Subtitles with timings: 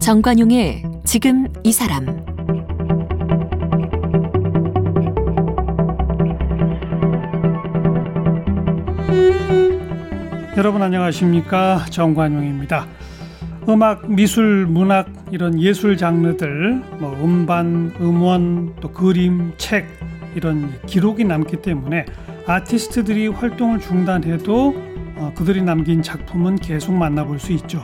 [0.00, 2.06] 정관용의 지금 이 사람
[10.56, 12.86] 여러분 안녕하십니까 정관용입니다.
[13.68, 19.88] 음악, 미술, 문학 이런 예술 장르들 뭐 음반, 음원, 또 그림, 책
[20.34, 22.04] 이런 기록이 남기 때문에
[22.46, 24.74] 아티스트들이 활동을 중단해도
[25.16, 27.82] 어, 그들이 남긴 작품은 계속 만나볼 수 있죠.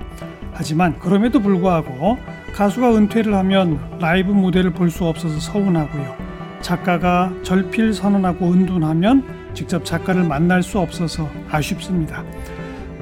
[0.52, 2.18] 하지만 그럼에도 불구하고
[2.54, 6.16] 가수가 은퇴를 하면 라이브 무대를 볼 수 없어서 서운하고요.
[6.60, 12.24] 작가가 절필 선언하고 은둔하면 직접 작가를 만날 수 없어서 아쉽습니다.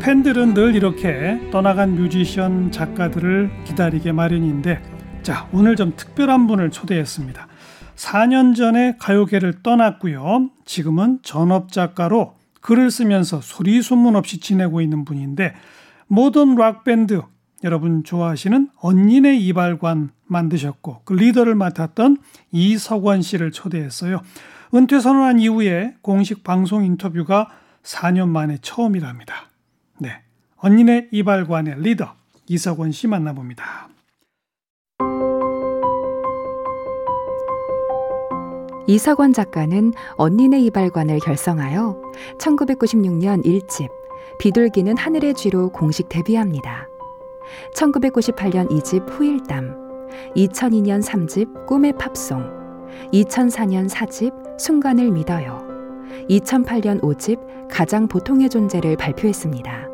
[0.07, 4.81] 팬들은 늘 이렇게 떠나간 뮤지션 작가들을 기다리게 마련인데
[5.25, 7.49] 자 오늘 좀 특별한 분을 초대했습니다.
[7.97, 10.51] 4년 전에 가요계를 떠났고요.
[10.65, 15.55] 지금은 전업 작가로 글을 쓰면서 소리 소문 없이 지내고 있는 분인데
[16.07, 17.23] 모던 락 밴드
[17.65, 22.19] 여러분 좋아하시는 언니네 이발관 만드셨고 그 리더를 맡았던
[22.53, 24.21] 이석원 씨를 초대했어요.
[24.73, 27.49] 은퇴 선언한 이후에 공식 방송 인터뷰가
[27.83, 29.51] 4년 만에 처음이랍니다.
[29.99, 30.23] 네.
[30.57, 32.15] 언니네 이발관의 리더
[32.49, 33.89] 이석원 씨 만나봅니다.
[38.89, 42.01] 이석원 작가는 언니네 이발관을 결성하여
[42.39, 43.89] 1996년 1집
[44.39, 46.89] 비둘기는 하늘의 쥐로 공식 데뷔합니다.
[47.75, 49.75] 1998년 2집 후일담,
[50.37, 52.43] 2002년 3집 꿈의 팝송,
[53.13, 55.67] 2004년 4집 순간을 믿어요,
[56.29, 59.86] 2008년 5집 가장 보통의 존재를 발표했습니다.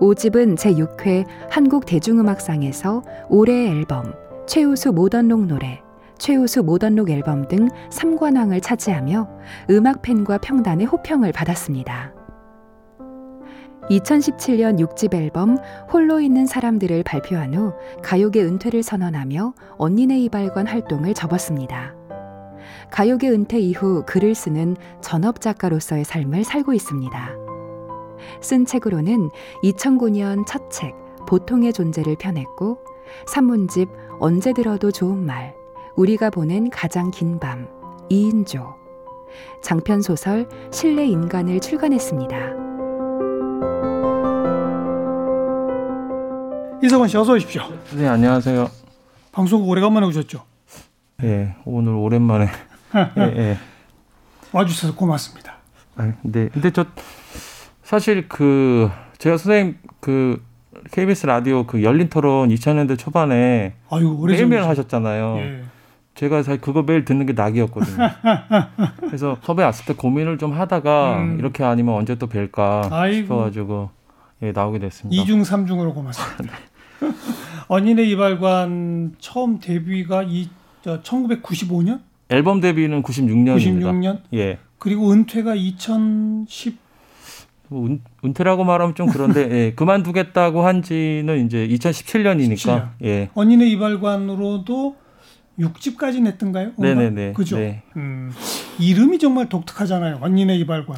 [0.00, 4.12] 5집은 제6회 한국 대중음악상에서 올해의 앨범,
[4.46, 5.80] 최우수 모던록 노래,
[6.18, 9.28] 최우수 모던록 앨범 등 3관왕을 차지하며
[9.70, 12.12] 음악팬과 평단의 호평을 받았습니다.
[13.88, 15.56] 2017년 6집 앨범
[15.92, 21.94] 홀로 있는 사람들을 발표한 후 가요계 은퇴를 선언하며 언니네 이발관 활동을 접었습니다.
[22.90, 27.45] 가요계 은퇴 이후 글을 쓰는 전업 작가로서의 삶을 살고 있습니다.
[28.40, 29.30] 쓴 책으로는
[29.62, 30.94] 2009년 첫 책
[31.26, 32.78] 보통의 존재를 펴냈고
[33.26, 33.88] 산문집
[34.20, 35.54] 언제 들어도 좋은 말
[35.96, 37.68] 우리가 보낸 가장 긴밤
[38.10, 38.74] 2인조
[39.62, 42.36] 장편 소설 실내 인간을 출간했습니다.
[46.82, 47.62] 이석원 씨 어서 오십시오.
[47.96, 48.70] 네, 안녕하세요.
[49.32, 50.42] 방송국 오래간만에 오셨죠?
[51.24, 52.48] 예, 오늘 오랜만에
[53.18, 53.58] 예, 예.
[54.52, 55.56] 와주셔서 고맙습니다.
[55.96, 56.84] 아, 네, 근데 저
[57.86, 60.42] 사실 그 제가 선생님 그
[60.90, 65.36] KBS 라디오 그 열린 토론 2000년대 초반에 아유, 매일매일 하셨잖아요.
[65.38, 65.62] 예.
[66.16, 67.96] 제가 사실 그거 매일 듣는 게 낙이었거든요.
[69.06, 71.38] 그래서 섭외 왔을 때 고민을 좀 하다가 음.
[71.38, 73.22] 이렇게 아니면 언제 또 뵐까 아이고.
[73.22, 73.90] 싶어가지고
[74.42, 75.22] 예, 나오게 됐습니다.
[75.22, 76.56] 2중 3중으로 고맙습니다.
[77.68, 80.48] 언니네 이발관 처음 데뷔가 이
[80.82, 82.00] 1995년?
[82.30, 83.82] 앨범 데뷔는 96년입니다.
[83.82, 84.22] 96년?
[84.34, 84.58] 예.
[84.78, 86.85] 그리고 은퇴가 2010뭐
[87.72, 92.88] 은, 은퇴라고 말하면 좀 그런데 예, 그만두겠다고 한지는 이제 2017년이니까 17년.
[93.04, 93.30] 예.
[93.34, 94.96] 언니네 이발관으로도
[95.58, 96.72] 6집까지 냈던가요?
[96.76, 97.32] 네네네.
[97.32, 97.58] 그죠?
[97.58, 97.82] 네.
[97.96, 98.30] 음,
[98.78, 100.18] 이름이 정말 독특하잖아요.
[100.20, 100.96] 언니네 이발관.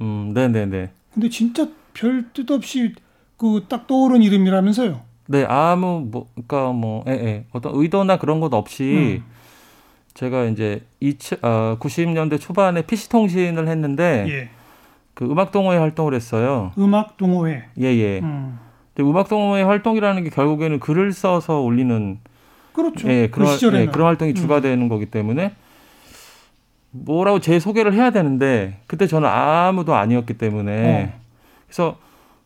[0.00, 0.90] 음, 네네네.
[1.14, 2.94] 근데 진짜 별 뜻 없이
[3.38, 5.00] 그 딱 떠오른 이름이라면서요.
[5.28, 7.44] 네, 아무 뭐 그러니까 뭐 예, 예.
[7.52, 9.24] 어떤 의도나 그런 것 없이 음.
[10.14, 14.50] 제가 이제 2000, 어, 90년대 초반에 PC 통신을 했는데 예.
[15.16, 16.72] 그 음악 동호회 활동을 했어요.
[16.76, 17.64] 음악 동호회.
[17.80, 18.20] 예, 예.
[18.20, 18.58] 음.
[18.94, 22.18] 근데 음악 동호회 활동이라는 게 결국에는 글을 써서 올리는
[22.74, 23.08] 그렇죠.
[23.08, 23.86] 예, 그 그런 시절에는.
[23.86, 24.60] 예, 그런 활동이 주가 음.
[24.60, 25.52] 되는 거기 때문에
[26.90, 31.18] 뭐라고 제 소개를 해야 되는데 그때 저는 아무도 아니었기 때문에 어.
[31.66, 31.96] 그래서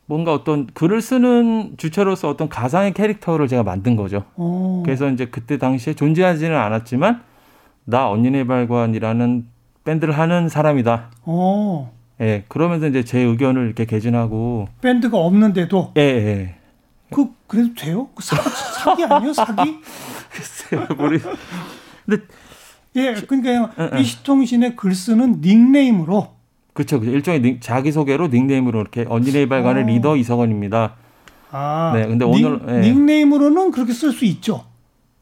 [0.07, 4.23] 뭔가 어떤 글을 쓰는 주체로서 어떤 가상의 캐릭터를 제가 만든 거죠.
[4.37, 4.83] 어.
[4.85, 7.21] 그래서 이제 그때 당시에 존재하지는 않았지만
[7.85, 9.47] 나 언니네 발관이라는
[9.83, 11.11] 밴드를 하는 사람이다.
[11.25, 12.00] 어.
[12.21, 16.55] 예, 그러면서 이제 제 의견을 이렇게 개진하고 밴드가 없는데도 예, 예.
[17.11, 18.09] 그 그래도 돼요?
[18.15, 19.33] 그 사, 사기 아니에요?
[19.33, 19.79] 사기?
[20.31, 21.19] 글쎄요, 모르.
[22.07, 22.23] 근데
[22.97, 23.99] 예, 그러니까 응, 응.
[23.99, 26.35] PC통신에 글 쓰는 닉네임으로
[26.75, 26.99] 그렇죠.
[26.99, 29.87] 일종의 닉- 자기소개로 닉네임으로 이렇게 언니네 이발관의 어.
[29.87, 30.95] 리더 이석원입니다.
[31.53, 32.81] 아, 네, 근데 닉, 오늘, 예.
[32.89, 34.65] 닉네임으로는 그렇게 쓸 수 있죠.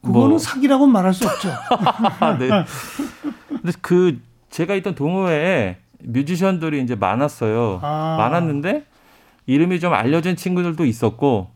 [0.03, 0.37] 그거는 뭐.
[0.37, 1.49] 사기라고는 말할 수 없죠.
[2.19, 2.49] 아, 네.
[3.47, 4.19] 근데 그
[4.49, 7.79] 제가 있던 동호회에 뮤지션들이 이제 많았어요.
[7.81, 8.15] 아.
[8.17, 8.85] 많았는데
[9.45, 11.49] 이름이 좀 알려진 친구들도 있었고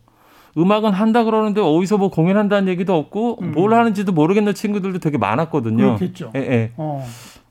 [0.57, 3.51] 음악은 한다 그러는데 어디서 뭐 공연한다는 얘기도 없고 음.
[3.53, 5.95] 뭘 하는지도 모르겠는 친구들도 되게 많았거든요.
[5.97, 6.31] 그렇겠죠.
[6.35, 6.71] 예, 예.
[6.77, 7.05] 어.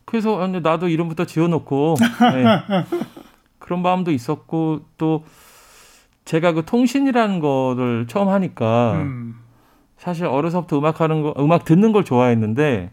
[0.05, 1.97] 그래서 나도 이름부터 지어놓고
[2.35, 2.85] 예.
[3.59, 5.25] 그런 마음도 있었고 또
[6.25, 9.37] 제가 그 통신이라는 거를 처음 하니까 음.
[9.97, 12.91] 사실 어려서부터 음악 하는 거, 음악 듣는 걸 좋아했는데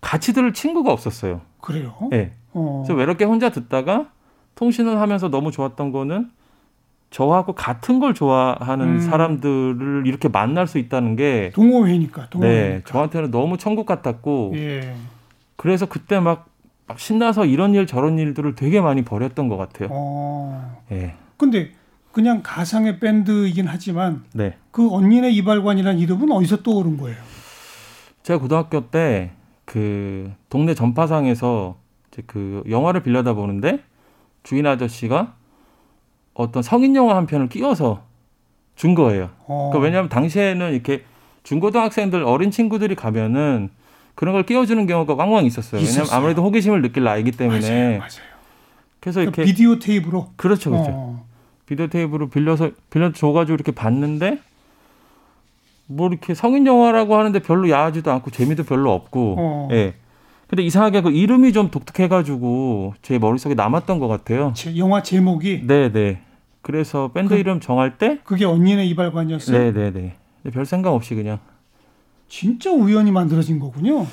[0.00, 1.40] 같이 들을 친구가 없었어요.
[1.60, 1.94] 그래요?
[2.12, 2.32] 예.
[2.52, 2.82] 어.
[2.84, 4.10] 그래서 외롭게 혼자 듣다가
[4.54, 6.30] 통신을 하면서 너무 좋았던 거는
[7.10, 9.00] 저하고 같은 걸 좋아하는 음.
[9.00, 12.90] 사람들을 이렇게 만날 수 있다는 게 동호회니까 네, 동호회니까.
[12.90, 14.94] 저한테는 너무 천국 같았고 예.
[15.56, 16.46] 그래서 그때 막,
[16.86, 19.88] 막 신나서 이런 일 저런 일들을 되게 많이 벌였던 것 같아요.
[19.92, 20.80] 어.
[20.90, 21.14] 예.
[21.36, 21.70] 근데
[22.12, 24.56] 그냥 가상의 밴드이긴 하지만 네.
[24.70, 27.16] 그 언니네 이발관이라는 이름은 어디서 떠오른 거예요?
[28.22, 29.32] 제가 고등학교 때
[29.64, 31.76] 그 동네 전파상에서
[32.12, 33.80] 이제 그 영화를 빌려다 보는데
[34.42, 35.34] 주인 아저씨가
[36.34, 38.02] 어떤 성인 영화 한 편을 끼워서
[38.76, 39.30] 준 거예요.
[39.46, 39.70] 어.
[39.70, 41.04] 그러니까 왜냐하면 당시에는 이렇게
[41.42, 43.70] 중고등학생들 어린 친구들이 가면은
[44.14, 45.80] 그런 걸 끼워주는 경우가 왕왕 있었어요.
[45.80, 46.16] 왜냐하면 있었어요.
[46.18, 48.32] 아무래도 호기심을 느낄 나이기 때문에 맞아요, 맞아요.
[49.00, 50.30] 그래서 그 이렇게 비디오 테이프로.
[50.36, 50.90] 그렇죠, 그렇죠.
[50.92, 51.26] 어.
[51.66, 54.38] 비디오 테이프로 빌려서 빌려 줘가지고 이렇게 봤는데
[55.86, 59.68] 뭐 이렇게 성인 영화라고 하는데 별로 야하지도 않고 재미도 별로 없고 어.
[59.72, 59.94] 예.
[60.52, 64.52] 근데 이상하게 그 이름이 좀 독특해가지고 제 머릿속에 남았던 것 같아요.
[64.54, 66.20] 제- 영화 제목이 네, 네.
[66.60, 69.58] 그래서 밴드 그- 이름 정할 때 그게 언니네 이발관이었어요.
[69.58, 70.50] 네, 네, 네.
[70.52, 71.38] 별 생각 없이 그냥
[72.28, 74.06] 진짜 우연히 만들어진 거군요.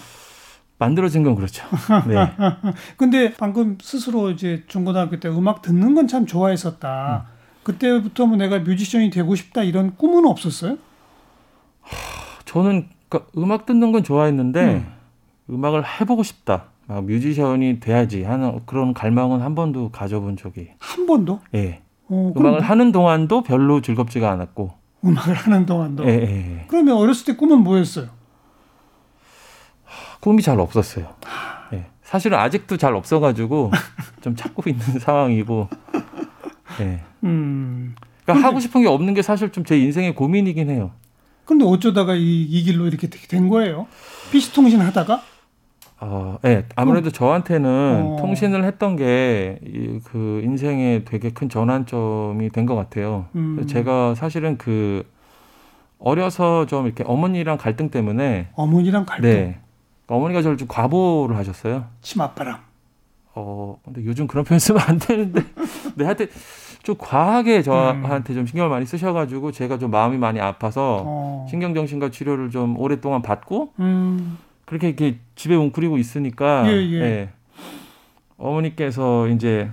[0.78, 1.66] 만들어진 건 그렇죠.
[2.08, 2.16] 네.
[2.96, 7.26] 근데 방금 스스로 이제 중고등학교 때 음악 듣는 건 참 좋아했었다.
[7.64, 10.78] 그때부터 뭐 내가 뮤지션이 되고 싶다 이런 꿈은 없었어요?
[12.46, 14.99] 저는 그러니까 음악 듣는 건 좋아했는데 음.
[15.50, 15.64] 음.
[15.66, 16.66] 악을 해보고 싶다.
[16.88, 20.70] 막 뮤지션이 돼야지 하는 그런 갈망은 한 번도 가져본 적이.
[20.80, 21.40] 한 번도?
[21.56, 21.82] 예.
[22.08, 24.72] 어, 음악을 하는 동안도 별로 즐겁지가 않았고.
[25.06, 26.06] 음악을 하는 동안도.
[26.06, 26.66] 예, 예, 예.
[26.68, 28.08] 그러면 어렸을 때 꿈은 뭐였어요?
[30.20, 31.14] 꿈이 잘 없었어요.
[31.74, 31.86] 예.
[32.04, 33.72] 사실은 아직도 잘 없어가지고
[34.22, 35.70] 좀 찾고 있는 상황이고.
[36.82, 37.02] 예.
[37.24, 37.96] 음.
[38.24, 40.92] 그러니까 하고 싶은 게 없는 게 사실 좀 제 인생의 고민이긴 해요.
[41.46, 43.88] 근데 어쩌다가 이, 이 길로 이렇게 된 거예요?
[44.32, 45.22] PC 통신 하다가?
[46.02, 46.66] 어, 예.
[46.76, 47.70] 아무래도 저한테는
[48.14, 48.18] 어.
[48.22, 49.60] 통신을 했던 게
[50.06, 53.26] 그 인생의 되게 큰 전환점이 된 것 같아요.
[53.36, 53.66] 음.
[53.68, 55.06] 제가 사실은 그
[56.00, 59.30] 어려서 좀 이렇게 어머니랑 갈등 때문에 어머니랑 갈등.
[59.30, 59.60] 네.
[60.08, 61.86] 어머니가 저를 좀 과보를 하셨어요.
[62.02, 62.58] 치맛바람.
[63.36, 65.42] 어, 근데 요즘 그런 표현 쓰면 안 되는데,
[65.96, 66.28] 네, 하여튼
[66.84, 71.48] 좀 과하게 저한테 좀 신경을 많이 쓰셔가지고 제가 좀 마음이 많이 아파서 어.
[71.50, 74.38] 신경정신과 치료를 좀 오랫동안 받고 음.
[74.70, 77.30] 그렇게 이렇게 집에 웅크리고 있으니까 예, 예.
[78.38, 79.68] 어머니께서 이제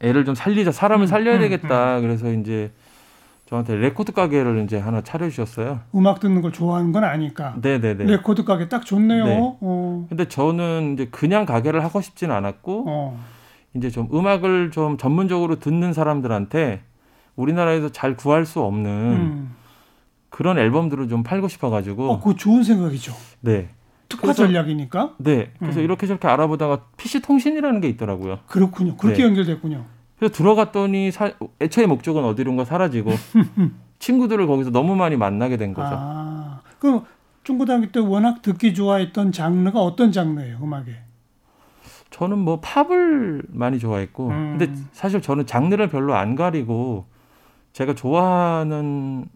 [0.00, 2.72] 애를 좀 살리자 사람을 음, 살려야 음, 되겠다 그래서 이제
[3.44, 5.80] 저한테 레코드 가게를 이제 하나 차려주셨어요.
[5.94, 7.54] 음악 듣는 걸 좋아하는 건 아니까.
[7.60, 8.04] 네네네.
[8.04, 9.24] 레코드 가게 딱 좋네요.
[9.26, 9.38] 네.
[9.60, 10.06] 어.
[10.08, 13.20] 근데 저는 이제 그냥 가게를 하고 싶진 않았고 어.
[13.74, 16.80] 이제 좀 음악을 좀 전문적으로 듣는 사람들한테
[17.36, 19.54] 우리나라에서 잘 구할 수 없는 음.
[20.34, 23.14] 그런 앨범들을 좀 팔고 싶어가지고 어, 그거 좋은 생각이죠.
[23.42, 23.68] 네,
[24.08, 25.14] 특화 그래서- 전략이니까.
[25.18, 25.52] 네.
[25.60, 25.84] 그래서 음.
[25.84, 28.40] 이렇게 저렇게 알아보다가 PC 통신이라는 게 있더라고요.
[28.48, 28.96] 그렇군요.
[28.96, 29.28] 그렇게 네.
[29.28, 29.84] 연결됐군요.
[30.18, 33.12] 그래서 들어갔더니 사, 애초에 목적은 어디론가 사라지고
[34.00, 35.90] 친구들을 거기서 너무 많이 만나게 된 거죠.
[35.92, 37.04] 아, 그럼
[37.44, 40.96] 중고등학교 때 워낙 듣기 좋아했던 장르가 어떤 장르예요, 음악에?
[42.10, 44.56] 저는 뭐 팝을 많이 좋아했고, 음.
[44.58, 47.06] 근데 사실 저는 장르를 별로 안 가리고
[47.72, 49.28] 제가 좋아하는 막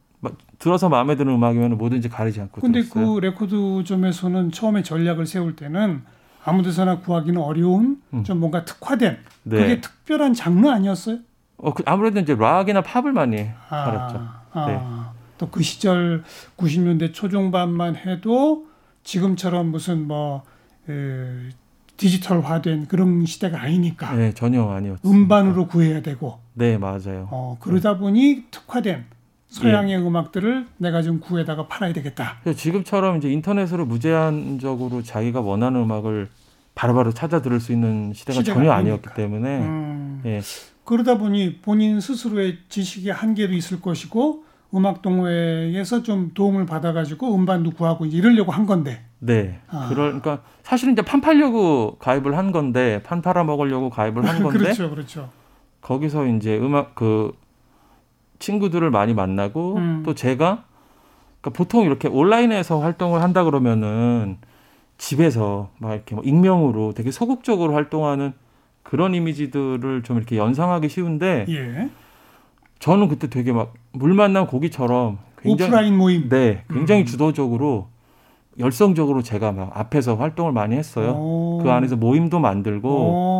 [0.58, 3.14] 들어서 마음에 드는 음악이면 뭐든지 가리지 않고 근데 들었어요.
[3.14, 6.02] 그 레코드점에서는 처음에 전략을 세울 때는
[6.44, 8.24] 아무 데서나 구하기는 어려운 음.
[8.24, 9.56] 좀 뭔가 특화된 네.
[9.56, 11.18] 그게 특별한 장르 아니었어요?
[11.58, 14.28] 어, 그 아무래도 이제 락이나 팝을 많이 아, 갈았죠.
[14.52, 14.80] 아, 네.
[15.38, 16.24] 또그 시절
[16.56, 18.66] 90년대 초중반만 해도
[19.04, 20.42] 지금처럼 무슨 뭐
[20.88, 21.50] 에,
[21.96, 25.10] 디지털화된 그런 시대가 아니니까 네, 전혀 아니었어요.
[25.10, 27.28] 음반으로 구해야 되고 네, 맞아요.
[27.30, 29.04] 어, 그러다 보니 특화된
[29.48, 29.96] 서양의 예.
[29.96, 32.36] 음악들을 내가 좀 구해다가 팔아야 되겠다.
[32.54, 36.28] 지금처럼 이제 인터넷으로 무제한적으로 자기가 원하는 음악을
[36.74, 38.70] 바로바로 찾아 들을 수 있는 시대가, 전혀.
[38.70, 40.40] 아니었기 때문에 음, 예.
[40.84, 48.04] 그러다 보니 본인 스스로의 지식의 한계도 있을 것이고 음악 동호회에서 좀 도움을 받아가지고 음반도 구하고
[48.06, 49.02] 이러려고 한 건데.
[49.18, 49.58] 네.
[49.68, 49.88] 아.
[49.88, 54.90] 그러니까 사실은 이제 판 팔려고 가입을 한 건데 판 팔아 먹으려고 가입을 한 건데 그렇죠,
[54.90, 55.30] 그렇죠.
[55.80, 57.32] 거기서 이제 음악 그
[58.38, 60.02] 친구들을 많이 만나고 음.
[60.04, 60.64] 또 제가
[61.40, 64.38] 그러니까 보통 이렇게 온라인에서 활동을 한다 그러면은
[64.98, 68.32] 집에서 막 이렇게 뭐 익명으로 되게 소극적으로 활동하는
[68.82, 71.90] 그런 이미지들을 좀 이렇게 연상하기 쉬운데 예.
[72.78, 76.28] 저는 그때 되게 막 물 만난 고기처럼 굉장히 오프라인 모임.
[76.28, 77.06] 네, 굉장히 음.
[77.06, 77.88] 주도적으로
[78.58, 81.10] 열성적으로 제가 막 앞에서 활동을 많이 했어요.
[81.12, 81.60] 오.
[81.62, 83.37] 그 안에서 모임도 만들고 오.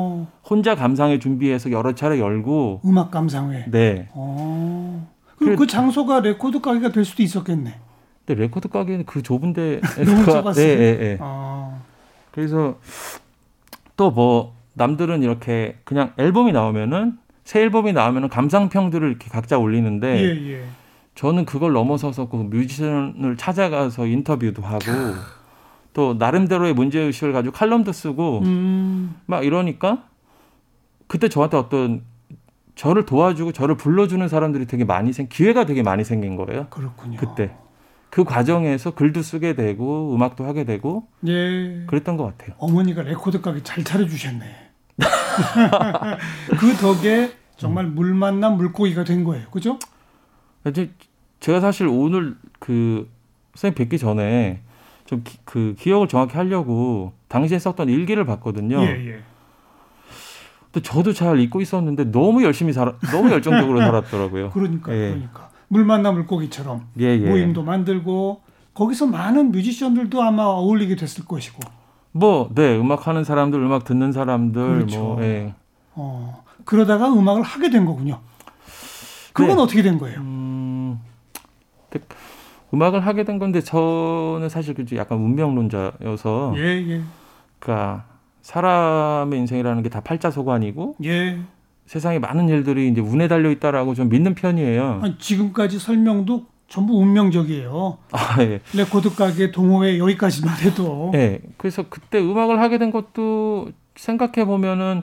[0.49, 3.67] 혼자 감상회 준비해서 여러 차례 열고 음악 감상회.
[3.71, 4.09] 네.
[4.15, 5.01] 오.
[5.37, 7.75] 그럼 그래- 그 장소가 레코드 가게가 될 수도 있었겠네.
[8.27, 10.67] 근데 레코드 가게는 그 좁은 데 너무 그- 좁았어요?
[10.67, 11.19] 네, 네, 네.
[11.21, 11.79] 아.
[12.33, 12.79] 그래서
[13.97, 20.53] 또 뭐 남들은 이렇게 그냥 앨범이 나오면은 새 앨범이 나오면은 감상평들을 이렇게 각자 올리는데 예,
[20.53, 20.63] 예.
[21.17, 24.85] 저는 그걸 넘어서서 그 뮤지션을 찾아가서 인터뷰도 하고
[25.99, 29.17] 또 나름대로의 문제 의식을 가지고 칼럼도 쓰고 음.
[29.27, 30.05] 막 이러니까
[31.09, 32.03] 그때 저한테 어떤
[32.77, 36.69] 저를 도와주고 저를 불러주는 사람들이 되게 많이 생 기회가 되게 많이 생긴 거예요.
[36.71, 37.19] 그렇군요.
[37.19, 37.51] 그때
[38.11, 41.85] 그 과정에서 글도 쓰게 되고 음악도 하게 되고 예.
[41.89, 42.55] 그랬던 것 같아요.
[42.59, 44.45] 어머니가 레코드 가게 잘 차려주셨네.
[46.61, 49.49] 그 덕에 정말 물 만난 물고기가 된 거예요.
[49.51, 49.81] 그죠?
[50.65, 50.93] 이제
[51.41, 53.11] 제가 사실 오늘 그
[53.57, 54.61] 선생님 뵙기 전에
[55.09, 58.83] 좀 그 기억을 정확히 하려고 당시에 썼던 일기를 봤거든요.
[58.83, 59.21] 예, 예.
[60.71, 64.51] 근데 저도 잘 잊고 있었는데 너무 열심히 살아, 너무 열정적으로 살았더라고요.
[64.51, 65.09] 그러니까, 예.
[65.09, 65.49] 그러니까.
[65.69, 67.29] 물 만난 물고기처럼 예, 예.
[67.29, 68.43] 모임도 만들고
[68.75, 71.61] 거기서 많은 뮤지션들도 아마 어울리게 됐을 것이고.
[72.13, 75.01] 뭐, 네, 음악 하는 사람들, 음악 듣는 사람들, 그렇죠.
[75.01, 75.55] 뭐, 예.
[75.95, 76.45] 어.
[76.65, 78.21] 그러다가 음악을 하게 된 거군요.
[79.33, 79.63] 그건 네.
[79.63, 80.21] 어떻게 된 거예요?
[80.21, 80.48] 음,
[82.75, 87.01] 음악을 하게 된 건데 저는 사실 그 약간 운명론자여서, 예, 예.
[87.59, 88.05] 그러니까
[88.43, 91.39] 사람의 인생이라는 게 다 팔자소관이고 예.
[91.87, 95.01] 세상에 많은 일들이 이제 운에 달려 있다라고 좀 믿는 편이에요.
[95.03, 97.97] 아니, 지금까지 설명도 전부 운명적이에요.
[98.13, 98.61] 아, 예.
[98.75, 101.11] 레코드 가게 동호회 여기까지만 해도.
[101.15, 101.41] 예.
[101.57, 105.03] 그래서 그때 음악을 하게 된 것도 생각해 보면은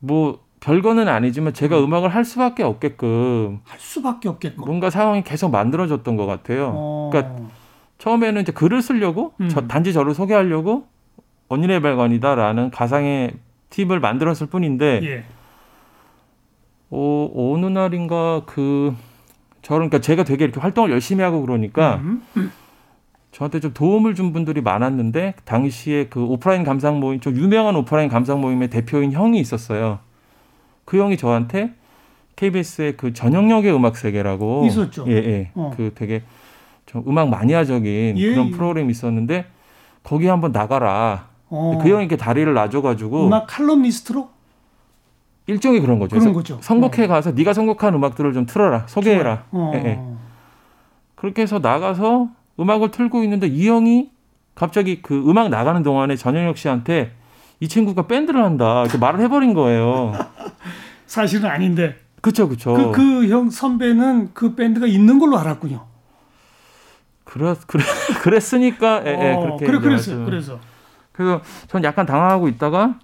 [0.00, 4.64] 뭐 별거는 아니지만 제가 음 악을 할 수밖에 없게끔 할 수밖에 없겠고.
[4.64, 6.72] 뭔가 상황이 계속 만들어졌던 것 같아요.
[6.74, 7.10] 어.
[7.12, 7.36] 그러니까
[7.98, 9.48] 처음에는 이제 글을 쓰려고 음.
[9.48, 10.86] 저- 단지 저를 소개하려고
[11.48, 13.34] 언니네 발관이다라는 가상의
[13.70, 15.24] 팁을 만들었을 뿐인데 예.
[16.90, 18.94] 어, 어느 날인가 그
[19.62, 22.22] 저는 그러니까 제가 되게 이렇게 활동을 열심히 하고 그러니까 음.
[23.32, 28.40] 저한테 좀 도움을 준 분들이 많았는데 당시에 그 오프라인 감상 모임 좀 유명한 오프라인 감상
[28.40, 29.98] 모임의 대표인 형이 있었어요.
[30.86, 31.74] 그 형이 저한테
[32.36, 35.04] KBS의 그 전영역의 음악 세계라고 있었죠.
[35.08, 35.50] 예, 예.
[35.54, 35.72] 어.
[35.76, 36.22] 그 되게
[36.86, 38.50] 좀 음악 마니아적인 예, 그런 예.
[38.52, 39.46] 프로그램이 있었는데
[40.02, 41.28] 거기 한번 나가라.
[41.48, 41.78] 어.
[41.82, 44.28] 그 형이 이렇게 다리를 놔줘가지고 음악 칼럼니스트로
[45.48, 46.18] 일종의 그런 거죠.
[46.18, 46.58] 그런 거죠.
[46.60, 49.44] 선곡해 가서 네가 선곡한 음악들을 좀 틀어라, 소개해라.
[49.50, 49.72] 어.
[49.74, 50.00] 예, 예.
[51.14, 52.28] 그렇게 해서 나가서
[52.60, 54.10] 음악을 틀고 있는데 이 형이
[54.54, 57.12] 갑자기 그 음악 나가는 동안에 전영혁 씨한테
[57.60, 60.12] 이 친구가 밴드를 한다 이렇게 말을 해버린 거예요.
[61.06, 62.74] 사실은 아닌데 그쵸 그쵸.
[62.74, 65.86] 그그형 선배는 그 밴드가 있는 걸로 알았군요.
[67.24, 67.82] 그랬 그래,
[68.22, 70.24] 그랬으니까 예, 예, 어, 그렇게 그래 그랬어요.
[70.24, 70.58] 그래서
[71.12, 72.98] 그래서 전 약간 당황하고 있다가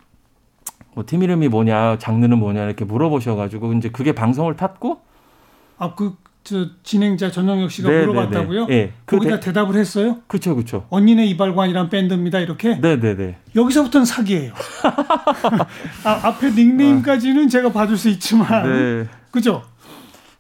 [0.94, 5.00] 뭐 팀 이름이 뭐냐, 장르는 뭐냐 이렇게 물어보셔가지고 이제 그게 방송을 탔고
[5.78, 8.66] 아그 저 진행자 전영혁 씨가 네, 물어봤다고요?
[8.66, 8.80] 네, 네.
[8.82, 10.18] 예, 그 거기다 대- 대답을 했어요?
[10.26, 10.86] 그쵸 그쵸.
[10.90, 12.40] 언니네 이발관이란 밴드입니다.
[12.40, 13.36] 이렇게 네 네 네.
[13.54, 14.52] 여기서부터는 사기예요.
[16.04, 19.06] 아, 앞에 닉네임까지는 제가 봐줄 수 있지만 네.
[19.30, 19.62] 그죠?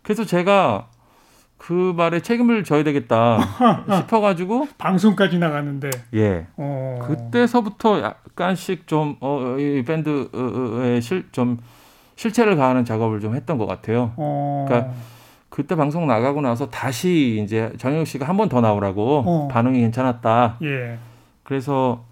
[0.02, 0.88] 그래서 제가
[1.56, 3.38] 그 말에 책임을 져야 되겠다
[4.00, 6.98] 싶어가지고 방송까지 나가는데 예 어.
[7.06, 11.58] 그때서부터 약간씩 좀어이 밴드의 실좀
[12.16, 14.12] 실체를 가하는 작업을 좀 했던 것 같아요.
[14.16, 14.64] 어.
[14.68, 14.92] 그러니까
[15.54, 19.48] 그때 방송 나가고 나서 다시 이제 정영 씨가 한 번 더 나오라고 어.
[19.48, 20.56] 반응이 괜찮았다.
[20.62, 20.96] 예.
[21.42, 22.04] 그래서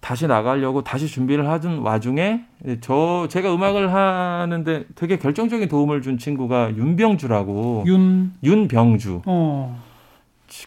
[0.00, 2.44] 다시 나가려고 다시 준비를 하던 와중에
[2.82, 9.82] 저 제가 음악을 하는데 되게 결정적인 도움을 준 친구가 윤병주라고 윤 윤병주 어.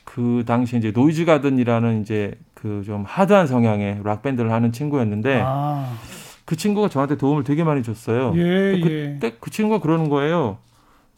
[0.03, 5.93] 그 당시 이제 노이즈 가든이라는 이제 그 좀 하드한 성향의 락 밴드를 하는 친구였는데 아.
[6.43, 8.33] 그 친구가 저한테 도움을 되게 많이 줬어요.
[8.35, 8.81] 예, 예.
[8.81, 10.57] 그때 그 친구가 그러는 거예요.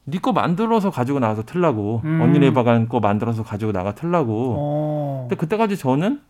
[0.10, 2.22] 네 거 만들어서 가지고 나와서 틀라고 음.
[2.22, 4.56] 언니네 이발관 거 만들어서 가지고 나가 틀라고.
[4.58, 5.28] 어.
[5.30, 6.22] 근데 그때까지 저는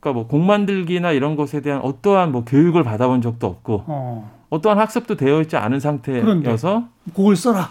[0.00, 4.30] 그러니까 뭐 곡 만들기나 이런 것에 대한 어떠한 뭐 교육을 받아본 적도 없고 어.
[4.50, 7.70] 어떠한 학습도 되어 있지 않은 상태여서 곡을 써라.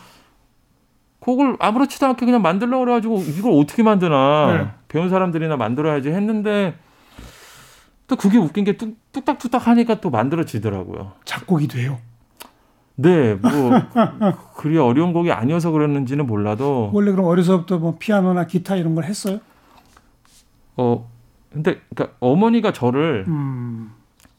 [1.20, 4.68] 곡을 아무렇지도 않게 그냥 만들려고 그래가지고 이걸 어떻게 만드나 네.
[4.88, 6.76] 배운 사람들이나 만들어야지 했는데
[8.08, 11.14] 또 그게 웃긴 게 뚝, 뚝딱뚝딱 하니까 또 만들어지더라고요.
[11.26, 11.98] 작곡이 돼요.
[13.00, 13.52] 네, 뭐
[14.58, 19.40] 그리 어려운 곡이 아니어서 그랬는지는 몰라도 원래 그럼 어려서부터 뭐 피아노나 기타 이런 걸 했어요?
[20.76, 21.08] 어
[21.52, 23.92] 근데 그러니까 어머니가 저를 음.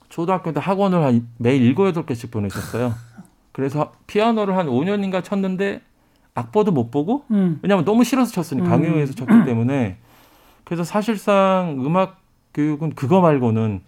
[0.09, 2.95] 초등학교 때 학원을 한 매일 일곱 여덟 개씩 보내셨어요.
[3.53, 5.81] 그래서 피아노를 한 5년인가 쳤는데
[6.35, 7.61] 악보도 못 보고 음.
[7.63, 8.69] 왜냐하면 너무 싫어서 쳤으니 음.
[8.69, 9.99] 강요해서 쳤기 때문에
[10.65, 12.21] 그래서 사실상 음악
[12.55, 13.83] 교육은 그거 말고는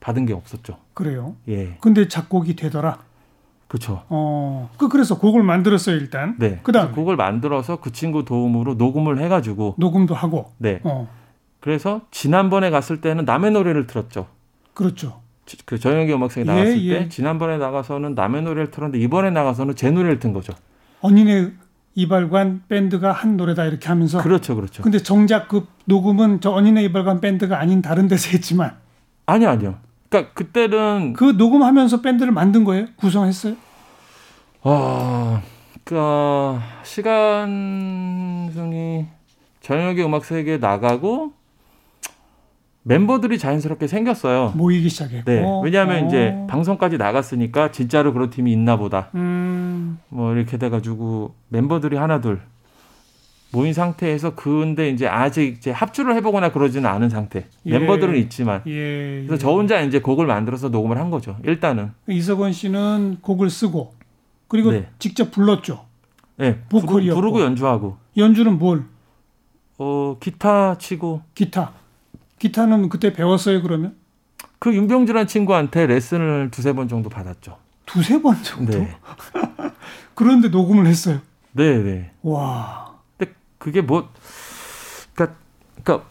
[0.00, 0.78] 받은 게 없었죠.
[0.94, 1.36] 그래요.
[1.48, 2.98] 예, 근데 작곡이 되더라.
[3.68, 4.02] 그렇죠.
[4.08, 4.70] 어.
[4.78, 6.36] 그 그래서 곡을 만들었어요, 일단.
[6.38, 6.60] 네.
[6.62, 10.52] 그래서 곡을 만들어서 그 친구 도움으로 녹음을 해가지고 녹음도 하고.
[10.56, 10.80] 네.
[10.84, 11.08] 어.
[11.60, 14.26] 그래서 지난번에 갔을 때는 남의 노래를 들었죠.
[14.74, 15.20] 그렇죠.
[15.44, 16.98] 지- 그 저녁에 음악성에 예, 나갔을 예.
[17.00, 20.52] 때 지난번에 나가서는 남의 노래를 틀었는데 이번에 나가서는 제 노래를 튼 거죠.
[21.00, 21.50] 언니네
[21.94, 24.82] 이발관 밴드가 한 노래다 이렇게 하면서 그렇죠, 그렇죠.
[24.82, 28.76] 근데 정작 그 녹음은 저 언니네 이발관 밴드가 아닌 다른 데서 했지만
[29.26, 29.74] 아니 요 아니요.
[30.08, 32.86] 그러니까 그때는 그 녹음하면서 밴드를 만든 거예요?
[32.96, 33.54] 구성했어요?
[34.62, 35.42] 아,
[35.84, 37.58] 그러니까 시간승이
[39.60, 41.32] 저녁에 음악 세계에 나가고
[42.82, 44.54] 멤버들이 자연스럽게 생겼어요.
[44.56, 45.30] 모이기 시작했고.
[45.30, 46.06] 네, 왜냐하면 어.
[46.06, 49.10] 이제 방송까지 나갔으니까 진짜로 그런 팀이 있나 보다.
[49.14, 49.98] 음.
[50.08, 52.40] 뭐 이렇게 돼가지고 멤버들이 하나둘
[53.50, 57.46] 모인 상태에서 근데 이제 아직 이제 합주를 해보거나 그러지는 않은 상태.
[57.66, 57.78] 예.
[57.78, 59.24] 멤버들은 있지만 예.
[59.26, 59.38] 그래서 예.
[59.38, 61.36] 저 혼자 이제 곡을 만들어서 녹음을 한 거죠.
[61.44, 63.94] 일단은 이석원 씨는 곡을 쓰고
[64.48, 64.88] 그리고 네.
[64.98, 65.86] 직접 불렀죠.
[66.36, 67.20] 네, 보컬이었고.
[67.20, 68.84] 부르, 고 연주하고 연주는 뭘?
[69.78, 71.72] 어 기타 치고 기타.
[72.38, 73.96] 기타는 그때 배웠어요, 그러면?
[74.60, 77.56] 그 윤병주란 친구한테 레슨을 두세 번 정도 받았죠.
[77.86, 78.78] 두세 번 정도?
[78.78, 78.96] 네,
[80.14, 81.20] 그런데 녹음을 했어요.
[81.52, 82.10] 네, 네.
[82.22, 82.87] 와.
[83.58, 84.08] 그게 뭐,
[85.14, 85.36] 그러니까,
[85.82, 86.08] 그러니까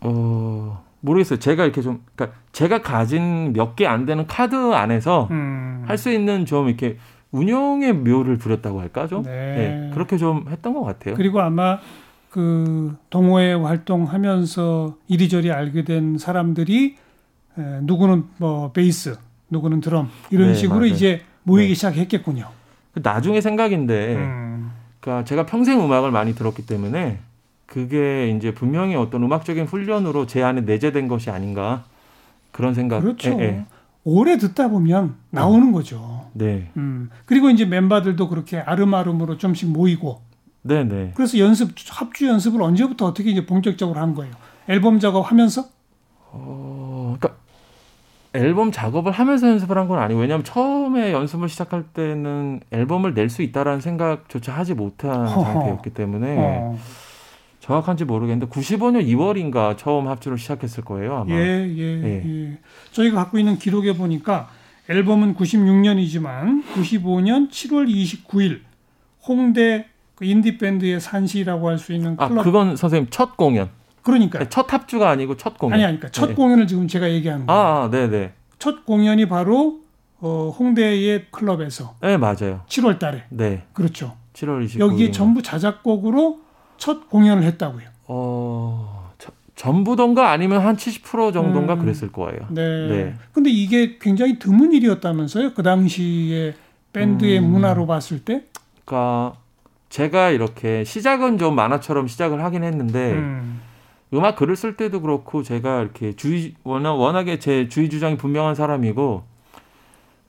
[0.00, 1.38] 어 모르겠어요.
[1.38, 5.84] 제가 이렇게 좀, 그러니까 제가 가진 몇 개 안 되는 카드 안에서 음.
[5.86, 6.98] 할수 있는 좀 이렇게
[7.30, 9.30] 운영의 묘를 부렸다고 할까 좀 네.
[9.30, 11.14] 네, 그렇게 좀 했던 것 같아요.
[11.14, 11.78] 그리고 아마
[12.30, 16.96] 그 동호회 활동하면서 이리저리 알게 된 사람들이
[17.58, 19.16] 에, 누구는 뭐 베이스,
[19.50, 20.92] 누구는 드럼 이런 네, 식으로 맞아요.
[20.92, 21.74] 이제 모이기 네.
[21.74, 22.48] 시작했겠군요.
[22.92, 24.47] 그 나중에 생각인데, 음.
[25.08, 27.18] 그러니까 제가 평생 음악을 많이 들었기 때문에
[27.64, 31.84] 그게 이제 분명히 어떤 음악적인 훈련으로 제 안에 내재된 것이 아닌가
[32.52, 33.00] 그런 생각.
[33.00, 33.30] 그렇죠.
[33.30, 33.64] 예, 예.
[34.04, 36.26] 오래 듣다 보면 나오는 거죠.
[36.34, 37.08] 네, 음.
[37.24, 40.20] 그리고 이제 멤버들도 그렇게 아름아름으로 좀씩 모이고
[40.62, 41.12] 네, 네.
[41.14, 44.34] 그래서 연습 합주 연습을 언제부터 어떻게 이제 본격적으로 한 거예요?
[44.68, 45.64] 앨범 작업하면서?
[46.32, 46.77] 어,
[48.38, 53.42] 앨범 작업을 하면서 연습을 한 건 아니고 왜냐하면 처음에 연습을 시작할 때는 앨범을 낼 수
[53.42, 55.42] 있다라는 생각조차 하지 못한 허허.
[55.52, 56.78] 상태였기 때문에 어.
[57.60, 61.34] 정확한지 모르겠는데 95년 2월인가 처음 합주를 시작했을 거예요 아마.
[61.34, 62.22] 예, 예, 예.
[62.24, 62.58] 예.
[62.92, 64.48] 저희가 갖고 있는 기록에 보니까
[64.88, 68.60] 앨범은 96년이지만 95년 7월 29일
[69.26, 73.68] 홍대 그 인디 밴드의 산시라고 할 수 있는 아 클럽 그건 선생님 첫 공연.
[74.02, 75.74] 그러니까 첫 합주가 아니고 첫 공연.
[75.74, 76.34] 아니 그러니까 첫 예.
[76.34, 77.60] 공연을 지금 제가 얘기하는 거예요.
[77.60, 78.32] 아, 아, 네 네.
[78.58, 79.80] 첫 공연이 바로
[80.20, 82.62] 어, 홍대의 클럽에서 네 맞아요.
[82.68, 83.62] 7월 달에 네.
[83.72, 84.16] 그렇죠.
[84.34, 84.80] 7월 29일.
[84.80, 86.40] 여기에 전부 자작곡으로
[86.76, 87.86] 첫 공연을 했다고요.
[88.06, 91.78] 어 저- 전부던가 아니면 한 70% 정도인가 음.
[91.80, 92.40] 그랬을 거예요.
[92.50, 92.88] 네.
[92.88, 93.14] 네.
[93.32, 95.54] 근데 이게 굉장히 드문 일이었다면서요?
[95.54, 96.54] 그 당시에
[96.92, 97.50] 밴드의 음.
[97.50, 98.44] 문화로 봤을 때.
[98.84, 99.34] 그러니까
[99.88, 103.60] 제가 이렇게 시작은 좀 만화처럼 시작을 하긴 했는데 음.
[104.14, 109.22] 음악 글을 쓸 때도 그렇고 제가 이렇게 주의 워낙 워낙에 제 주의 주장이 분명한 사람이고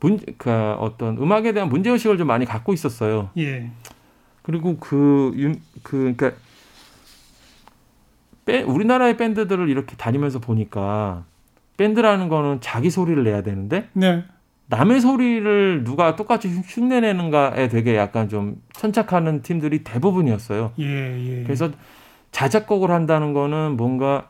[0.01, 3.29] 문, 그 어떤 음악에 대한 문제 의식을 좀 많이 갖고 있었어요.
[3.37, 3.69] 예.
[4.43, 6.31] 그리고 그, 윤- 그, 그니까,
[8.45, 11.25] 밴- 우리나라의 밴드들을 이렇게 다니면서 보니까,
[11.77, 14.23] 밴드라는 거는 자기 소리를 내야 되는데, 네.
[14.67, 20.71] 남의 소리를 누가 똑같이 흉- 흉내내는가에 되게 약간 좀 천착하는 팀들이 대부분이었어요.
[20.79, 20.85] 예,
[21.39, 21.43] 예.
[21.43, 21.69] 그래서
[22.31, 24.29] 자작곡을 한다는 거는 뭔가,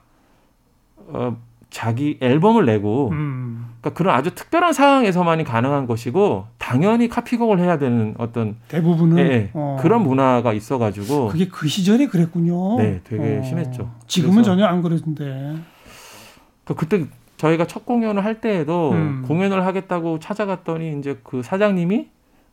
[1.08, 1.38] 어,
[1.70, 3.68] 자기 앨범을 내고, 음.
[3.80, 9.50] 그러니까 그런 아주 특별한 상황에서만이 가능한 것이고, 당연히 카피곡을 해야 되는 어떤 대부분은 예, 예.
[9.54, 9.78] 어.
[9.82, 12.78] 그런 문화가 있어가지고 그게 그 시절에 그랬군요.
[12.78, 13.90] 네, 되게 심했죠.
[14.06, 15.56] 지금은 전혀 안 그러던데.
[16.66, 17.08] 그 그때
[17.38, 19.24] 저희가 첫 공연을 할 때에도 음.
[19.28, 22.10] 공연을 하겠다고 찾아갔더니 이제 그 사장님이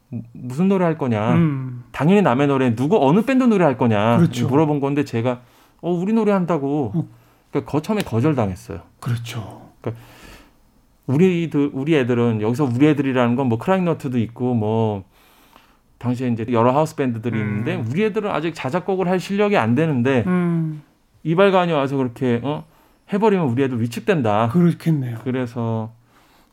[0.09, 1.85] 무- 무슨 노래 할 거냐 음.
[1.93, 4.49] 당연히 남의 노래 누구 어느 밴드 노래 할 거냐 그렇죠.
[4.49, 5.41] 물어본 건데 제가
[5.81, 7.09] 어 우리 노래 한다고 어.
[7.51, 8.81] 그러니까 거처음에 거절당했어요.
[9.01, 9.63] 그렇죠.
[11.07, 15.05] 우리들 우리 애들은 여기서 우리 애들이라는 건 뭐 크라잉너트도 있고 뭐
[15.99, 17.47] 당시에 이제 여러 하우스 밴드들이 음.
[17.47, 20.83] 있는데 우리 애들은 아직 자작곡을 할 실력이 안 되는데 음.
[21.23, 22.65] 이발관이 와서 그렇게 어
[23.13, 24.49] 해버리면 우리 애들 위축된다.
[24.49, 25.19] 그렇겠네요.
[25.23, 25.93] 그래서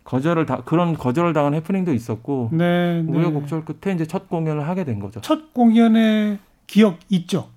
[0.03, 3.11] 거절을 다 그런 거절을 당한 해프닝도 있었고 네, 네.
[3.11, 5.21] 우여곡절 끝에 이제 첫 공연을 하게 된 거죠.
[5.21, 7.49] 첫 공연의 기억 있죠?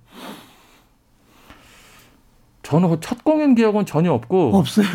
[2.62, 4.87] 저는 첫 공연 기억은 전혀 없고 없어요.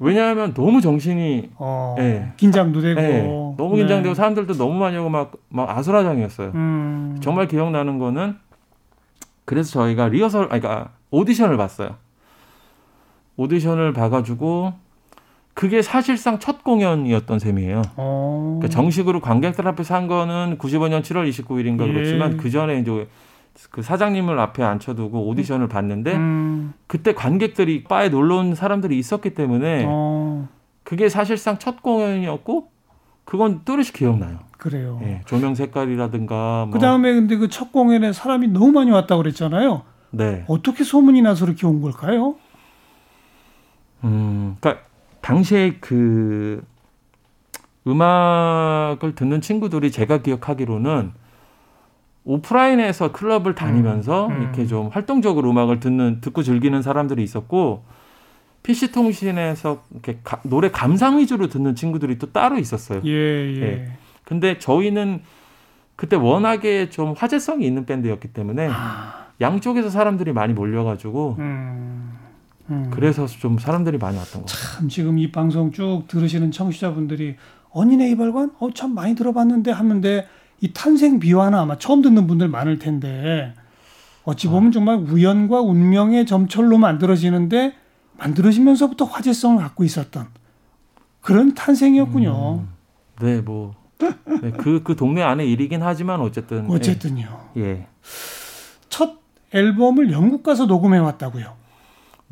[0.00, 2.32] 왜냐하면 너무 정신이 어, 네.
[2.38, 3.22] 긴장도 되고 예,
[3.58, 4.14] 너무 긴장되고 네.
[4.14, 6.52] 사람들도 너무 많이 오고 막, 막 아수라장이었어요.
[6.54, 8.36] 음, 정말 기억나는 거는
[9.44, 11.96] 그래서 저희가 리허설, 아니, 그러니까 오디션을 봤어요.
[13.36, 14.72] 오디션을 봐가지고
[15.54, 17.82] 그게 사실상 첫 공연이었던 셈이에요.
[17.96, 21.92] 어, 그러니까 정식으로 관객들 앞에서 한 거는 95년 7월 29일인가 예.
[21.92, 23.06] 그렇지만 그 전에 이제
[23.70, 29.84] 그 사장님을 앞에 앉혀두고 오디션을 봤는데 음, 그때 관객들이 바에 놀러 온 사람들이 있었기 때문에
[29.86, 30.48] 어,
[30.84, 32.68] 그게 사실상 첫 공연이었고
[33.24, 34.38] 그건 뚜렷이 기억나요.
[34.56, 35.00] 그래요.
[35.02, 39.82] 예, 조명 색깔이라든가 뭐 그 다음에 근데 그 첫 공연에 사람이 너무 많이 왔다고 그랬잖아요.
[40.12, 40.44] 네.
[40.48, 42.36] 어떻게 소문이 나서 그렇게 온 걸까요?
[44.04, 44.84] 음, 그러니까
[45.22, 46.62] 당시에 그
[47.86, 51.12] 음악을 듣는 친구들이 제가 기억하기로는
[52.24, 54.42] 오프라인에서 클럽을 다니면서 음, 음.
[54.42, 57.82] 이렇게 좀 활동적으로 음악을 듣는 듣고 즐기는 사람들이 있었고
[58.62, 63.00] PC 통신에서 이렇게 가- 노래 감상 위주로 듣는 친구들이 또 따로 있었어요.
[63.04, 63.62] 예, 예.
[63.62, 63.92] 예.
[64.24, 65.22] 근데 저희는
[65.96, 72.12] 그때 워낙에 좀 화제성이 있는 밴드였기 때문에 아, 양쪽에서 사람들이 많이 몰려가지고 음,
[72.70, 72.90] 음.
[72.92, 74.78] 그래서 좀 사람들이 많이 왔던 것 같아요.
[74.78, 77.36] 참 지금 이 방송 쭉 들으시는 청취자분들이
[77.70, 80.26] 언니네 이발관 어 참 많이 들어봤는데 하는데
[80.60, 83.54] 이 탄생 비화는 아마 처음 듣는 분들 많을 텐데
[84.24, 87.74] 어찌 보면 정말 우연과 운명의 점철로 만들어지는데
[88.18, 90.28] 만들어지면서부터 화제성을 갖고 있었던
[91.20, 92.64] 그런 탄생이었군요.
[93.20, 93.74] 네, 뭐.
[94.42, 96.68] 네, 그, 그 동네 안에 일이긴 하지만 어쨌든.
[96.70, 97.28] 어쨌든요.
[97.56, 97.60] 예.
[97.62, 97.86] 예.
[98.88, 99.18] 첫
[99.52, 101.54] 앨범을 영국 가서 녹음해 왔다고요.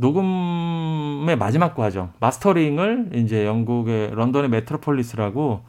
[0.00, 5.60] 녹음의 마지막 과정, 마스터링을 이제 영국의 런던의 메트로폴리스라고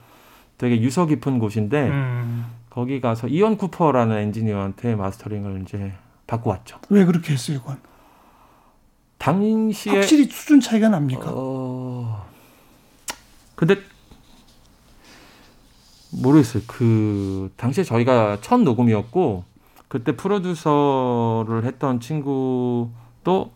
[0.58, 2.46] 되게 유서 깊은 곳인데 음.
[2.70, 5.92] 거기 가서 이언 쿠퍼라는 엔지니어한테 마스터링을 이제
[6.28, 6.80] 받고 왔죠.
[6.90, 7.78] 왜 그렇게 했어요, 이건?
[9.18, 11.26] 당시에 확실히 수준 차이가 납니까?
[11.28, 12.26] 어.
[13.56, 13.76] 근데
[16.12, 16.64] 모르겠어요.
[16.68, 19.44] 그 당시에 저희가 첫 녹음이었고
[19.88, 23.52] 그때 프로듀서를 했던 친구도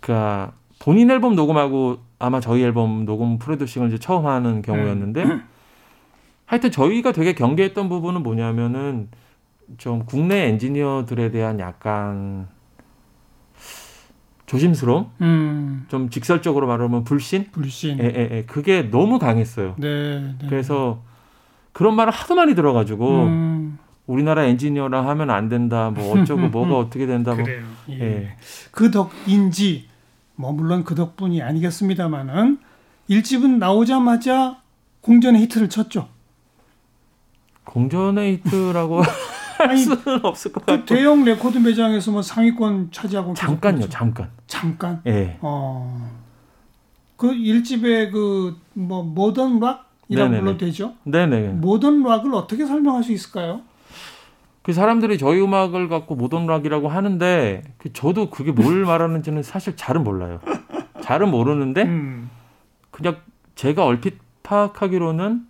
[0.00, 5.24] 그니까 본인 앨범 녹음하고 아마 저희 앨범 녹음 프로듀싱을 이제 처음 하는 경우였는데
[6.46, 9.08] 하여튼 저희가 되게 경계했던 부분은 뭐냐면은
[9.76, 12.48] 좀 국내 엔지니어들에 대한 약간
[14.46, 17.98] 조심스러움, 음, 좀 직설적으로 말하면 불신, 불신.
[17.98, 18.44] 예, 예, 예.
[18.46, 19.74] 그게 너무 강했어요.
[19.76, 20.48] 네, 네.
[20.48, 21.02] 그래서
[21.72, 23.57] 그런 말을 하도 많이 들어가지고 음,
[24.08, 27.64] 우리나라 엔지니어랑 하면 안 된다, 뭐 어쩌고 뭐가 어떻게 된다, 뭐 그래요.
[27.90, 28.00] 예.
[28.00, 28.36] 예.
[28.72, 29.86] 그 덕인지
[30.34, 32.58] 뭐 물론 그 덕분이 아니겠습니다만은
[33.08, 34.60] 1집은 나오자마자
[35.02, 36.08] 공전의 히트를 쳤죠.
[37.64, 39.02] 공전의 히트라고
[39.58, 43.88] 할 수는 없을 것 그 같고 대형 레코드 매장에서 뭐 상위권 차지하고 잠깐요.
[43.88, 44.30] 잠깐.
[44.46, 45.02] 잠깐.
[45.06, 45.36] 예.
[45.40, 46.10] 어.
[47.16, 50.30] 그 1집의 그 뭐 모던 락이라고.
[50.30, 50.94] 불러도 되죠?
[51.02, 51.48] 네네.
[51.54, 53.62] 모던 락을 어떻게 설명할 수 있을까요?
[54.68, 60.04] 그 사람들이 저희 음악을 갖고 모던 락이라고 하는데 그 저도 그게 뭘 말하는지는 사실 잘은
[60.04, 60.40] 몰라요.
[61.00, 62.28] 잘은 모르는데 음.
[62.90, 63.16] 그냥
[63.54, 65.46] 제가 얼핏 파악하기로는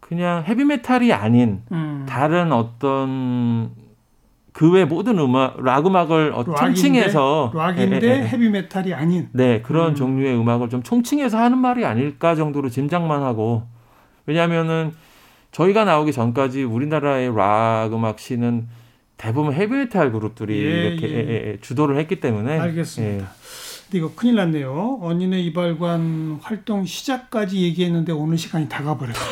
[0.00, 2.06] 그냥 헤비메탈이 아닌 음.
[2.08, 3.72] 다른 어떤
[4.54, 8.28] 그 외 모든 음악 락 음악을 어, 총칭해서 락인데 예, 예, 예.
[8.28, 9.28] 헤비메탈이 아닌.
[9.32, 9.94] 네 그런 음.
[9.94, 13.64] 종류의 음악을 좀 총칭해서 하는 말이 아닐까 정도로 짐작만 하고
[14.24, 14.92] 왜냐하면은
[15.52, 18.68] 저희가 나오기 전까지 우리나라의 락 음악 씬은
[19.16, 21.14] 대부분 헤비메탈 그룹들이 예, 이렇게 예.
[21.14, 23.24] 예, 예, 예, 주도를 했기 때문에 알겠습니다.
[23.24, 23.28] 예.
[23.96, 24.98] 이거 큰일 났네요.
[25.02, 29.28] 언니네 이발관 활동 시작까지 얘기했는데 오늘 시간이 다 가버렸어요.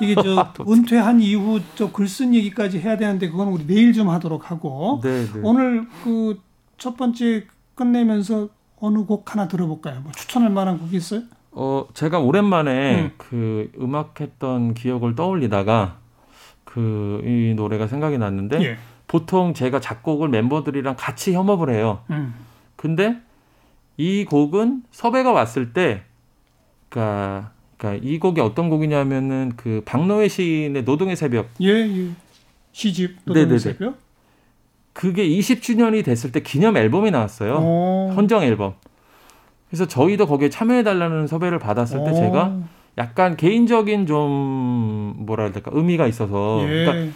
[0.00, 4.50] 이게 저 은퇴한 이후 저 글 쓴 얘기까지 해야 되는데 그건 우리 내일 좀 하도록
[4.50, 5.40] 하고 네, 네.
[5.42, 6.38] 오늘 그
[6.78, 10.00] 첫 번째 끝내면서 어느 곡 하나 들어볼까요?
[10.02, 11.22] 뭐 추천할 만한 곡이 있어요?
[11.58, 13.10] 어, 제가 오랜만에 음.
[13.16, 15.98] 그 음악했던 기억을 떠올리다가
[16.64, 18.76] 그 이 노래가 생각이 났는데 예.
[19.06, 22.00] 보통 제가 작곡을 멤버들이랑 같이 협업을 해요.
[22.10, 22.34] 음.
[22.76, 23.16] 근데
[23.96, 26.02] 이 곡은 섭외가 왔을 때,
[26.88, 31.48] 그니까, 그니까 이 곡이 어떤 곡이냐면은 그 박노해 시인의 노동의 새벽.
[31.62, 32.10] 예, 예.
[32.72, 33.40] 시집 네네네.
[33.42, 33.98] 노동의 새벽.
[34.92, 37.56] 그게 20주년이 됐을 때 기념 앨범이 나왔어요.
[37.58, 38.12] 어.
[38.16, 38.74] 헌정 앨범.
[39.76, 42.14] 그래서 저희도 거기에 참여해달라는 섭외를 받았을 때 어.
[42.14, 42.56] 제가
[42.96, 46.84] 약간 개인적인 좀 뭐라 될까 의미가 있어서 예.
[46.86, 47.12] 그러니까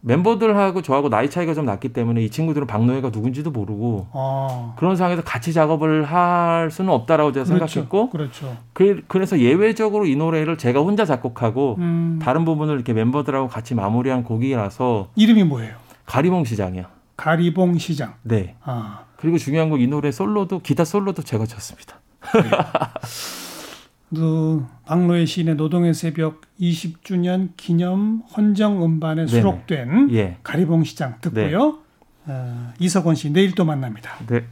[0.00, 4.74] 멤버들하고 저하고 나이 차이가 좀 났기 때문에 이 친구들은 박노해가 누군지도 모르고 어.
[4.76, 7.66] 그런 상황에서 같이 작업을 할 수는 없다라고 제가 그렇죠.
[7.68, 8.56] 생각했고 그렇죠.
[8.72, 12.18] 그, 그래서 예외적으로 이 노래를 제가 혼자 작곡하고 음.
[12.20, 15.76] 다른 부분을 이렇게 멤버들하고 같이 마무리한 곡이라서 이름이 뭐예요?
[16.06, 16.86] 가리봉 시장이요.
[17.16, 18.14] 가리봉 시장.
[18.22, 18.56] 네.
[18.64, 19.04] 아.
[19.22, 22.00] 그리고 중요한 건 이 노래 솔로도 기타 솔로도 제가 쳤습니다.
[24.14, 29.26] 그 박노의 시인의 노동의 새벽 20주년 기념 헌정 음반에.
[29.26, 30.36] 수록된 예.
[30.42, 31.78] 가리봉 시장 듣고요.
[32.26, 34.10] 어, 이석원 씨 내일 또 만납니다.
[34.26, 34.44] 네.